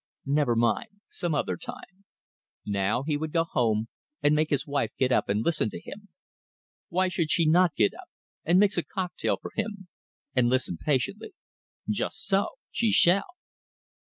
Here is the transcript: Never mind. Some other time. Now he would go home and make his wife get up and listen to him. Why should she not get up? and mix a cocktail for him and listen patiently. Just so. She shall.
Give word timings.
Never 0.25 0.55
mind. 0.55 1.01
Some 1.09 1.35
other 1.35 1.55
time. 1.57 2.05
Now 2.65 3.03
he 3.03 3.17
would 3.17 3.31
go 3.31 3.43
home 3.43 3.87
and 4.23 4.33
make 4.33 4.49
his 4.49 4.65
wife 4.65 4.89
get 4.97 5.11
up 5.11 5.29
and 5.29 5.45
listen 5.45 5.69
to 5.69 5.79
him. 5.79 6.09
Why 6.89 7.07
should 7.07 7.29
she 7.29 7.45
not 7.45 7.75
get 7.75 7.93
up? 7.93 8.07
and 8.43 8.57
mix 8.57 8.79
a 8.79 8.83
cocktail 8.83 9.37
for 9.39 9.51
him 9.53 9.89
and 10.35 10.49
listen 10.49 10.79
patiently. 10.83 11.35
Just 11.87 12.25
so. 12.25 12.47
She 12.71 12.89
shall. 12.89 13.35